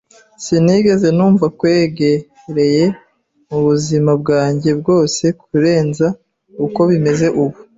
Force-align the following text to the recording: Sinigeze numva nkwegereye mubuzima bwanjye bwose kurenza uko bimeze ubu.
Sinigeze 0.43 1.07
numva 1.17 1.45
nkwegereye 1.53 2.85
mubuzima 3.49 4.11
bwanjye 4.21 4.69
bwose 4.79 5.23
kurenza 5.41 6.07
uko 6.65 6.79
bimeze 6.89 7.27
ubu. 7.43 7.57